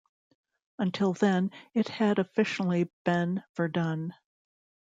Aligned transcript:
Until 0.79 1.13
then, 1.13 1.51
it 1.75 1.87
had 1.89 2.17
officially 2.17 2.89
been 3.05 3.43
Verdun. 3.55 4.15